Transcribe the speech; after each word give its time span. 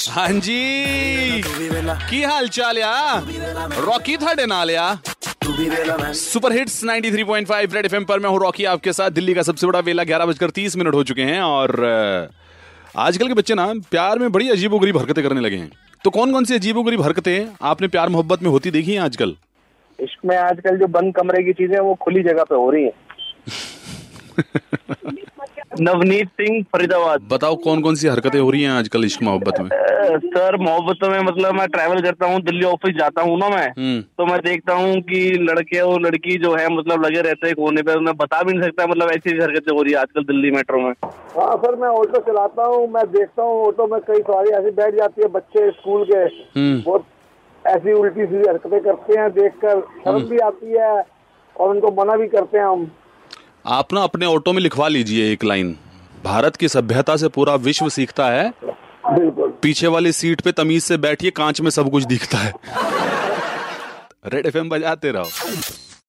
हाँ 0.00 0.28
जी। 0.28 1.42
की 2.10 2.22
हाल 2.22 2.48
चाल 2.48 2.78
या 2.78 2.92
रॉकी 3.78 4.16
थाडे 4.16 4.46
नाल 4.46 4.70
या? 4.70 4.94
सुपर 6.14 6.52
हिट्स 6.52 6.82
93.5 6.84 7.74
रेड 7.74 7.86
एफएम 7.86 8.04
पर 8.04 8.18
मैं 8.18 8.30
हूँ 8.30 8.40
रॉकी 8.40 8.64
आपके 8.64 8.92
साथ। 8.92 9.10
दिल्ली 9.10 9.34
का 9.34 9.42
सबसे 9.42 9.66
बड़ा 9.66 9.80
वेला 9.80 10.04
ग्यारह 10.04 10.26
बजकर 10.26 10.50
तीस 10.50 10.76
मिनट 10.76 10.94
हो 10.94 11.02
चुके 11.04 11.22
हैं 11.22 11.40
और 11.42 11.76
आजकल 12.96 13.28
के 13.28 13.34
बच्चे 13.34 13.54
ना 13.54 13.66
प्यार 13.90 14.18
में 14.18 14.30
बड़ी 14.32 14.48
अजीबोगरीब 14.50 14.98
हरकतें 14.98 15.22
करने 15.24 15.40
लगे 15.40 15.56
हैं। 15.56 15.70
तो 16.04 16.10
कौन 16.10 16.32
कौन 16.32 16.44
सी 16.44 16.54
अजीबोगरीब 16.54 17.02
हरकतें 17.02 17.46
आपने 17.62 17.88
प्यार 17.88 18.08
मोहब्बत 18.08 18.42
में 18.42 18.50
होती 18.50 18.70
देखी 18.70 18.92
है 18.92 18.98
आजकल? 19.00 19.36
इसमें 19.98 20.36
आजकल 20.36 20.78
जो 20.78 20.86
बंद 20.98 21.14
कमरे 21.14 21.42
की 21.44 21.52
चीज़ें 21.52 21.78
वो 21.80 21.94
खुली 21.94 22.22
जगह 22.22 22.44
पे 22.44 22.54
हो 22.54 22.70
रही 22.70 22.84
है। 22.84 22.92
नवनीत 25.80 26.28
सिंह 26.30 26.62
फरीदाबाद। 26.72 27.28
बताओ 27.30 27.54
कौन 27.56 27.80
कौन 27.82 27.94
सी 27.94 28.08
हरकतें 28.08 28.38
हो 28.40 28.50
रही 28.50 28.62
हैं 28.62 28.70
आजकल 28.70 29.04
इश्क 29.04 29.22
मोहब्बत 29.22 29.60
में? 29.60 29.68
सर 30.26 30.56
मोहब्बत 30.56 30.98
में 31.02 31.18
मतलब 31.20 31.54
मैं 31.54 31.66
ट्रैवल 31.68 32.00
करता 32.02 32.26
हूँ 32.26 32.40
दिल्ली 32.42 32.64
ऑफ़िस 32.64 32.94
जाता 32.96 33.22
हूँ 33.22 33.38
ना 33.38 33.48
मैं 33.48 33.66
हम्म। 33.68 34.00
तो 34.18 34.26
मैं 34.26 34.38
देखता 34.40 34.74
हूँ 34.74 35.00
कि 35.02 35.20
लड़के 35.40 35.80
और 35.80 36.00
लड़की 36.00 36.36
जो 36.38 36.54
है 36.54 36.68
मतलब 36.76 37.04
लगे 37.04 37.20
रहते 37.20 37.46
हैं 37.46 37.54
कोने 37.56 37.82
पे 37.82 37.98
मैं 38.00 38.16
बता 38.16 38.42
भी 38.42 38.52
नहीं 38.52 38.68
सकता 38.68 38.86
मतलब 38.86 39.10
ऐसी 39.10 39.30
ऐसी 39.30 39.42
हरकतें 39.42 39.74
हो 39.76 39.82
रही 39.82 39.92
है 39.92 39.98
आजकल 40.00 40.24
दिल्ली 40.24 40.50
मेट्रो 40.50 40.80
में। 40.80 40.92
हाँ 41.36 41.56
सर 41.56 41.76
मैं 41.76 41.88
ऑटो 41.90 42.20
चलाता 42.22 42.66
हूँ 42.66 42.86
मैं 42.88 43.04
देखता 43.12 43.42
हूँ 43.42 43.66
ऑटो 43.66 43.86
में 43.86 44.00
कई 44.00 44.22
सवारी 44.22 44.50
ऐसी 44.58 44.70
बैठ 44.72 44.94
जाती 44.94 45.22
है 45.22 45.28
बच्चे 45.30 45.70
स्कूल 45.70 46.04
के 46.10 46.18
हम्म। 46.58 46.82
बहुत 46.86 47.06
ऐसी 47.64 47.92
उल्टी 47.92 48.26
सीधी 48.26 48.48
हरकतें 48.48 48.80
करते 48.80 49.18
हैं 49.20 49.30
देखकर 49.32 49.80
शर्म 50.04 50.28
भी 50.28 50.38
आती 50.46 50.72
है 50.72 50.92
और 51.56 51.68
उनको 51.68 51.90
मना 52.02 52.16
भी 52.16 52.28
करते 52.28 52.58
हैं 52.58 52.64
हम। 52.64 52.90
आप 53.66 53.92
ना 53.92 54.02
अपने 54.02 54.26
ऑटो 54.26 54.52
में 54.52 54.60
लिखवा 54.62 54.88
लीजिए 54.88 55.32
एक 55.32 55.44
लाइन। 55.44 55.76
भारत 56.24 56.56
की 56.56 56.68
सभ्यता 56.68 57.16
से 57.16 57.28
पूरा 57.28 57.54
विश्व 57.54 57.88
सीखता 57.88 58.26
है। 58.26 58.52
पीछे 59.62 59.86
वाली 59.86 60.12
सीट 60.12 60.40
पे 60.40 60.52
तमीज 60.52 60.82
से 60.82 60.96
बैठिए 60.96 61.30
कांच 61.30 61.60
में 61.60 61.70
सब 61.70 61.90
कुछ 61.90 62.04
दिखता 62.04 62.38
है। 62.38 62.52
रेड 64.26 64.46
एफएम 64.46 64.68
बजाते 64.68 65.10
रहो। 65.10 65.28